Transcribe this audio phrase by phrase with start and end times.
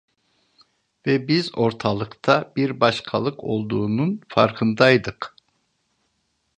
[1.05, 5.35] Ve biz ortalıkta bir başkalık olduğunun farkındaydık.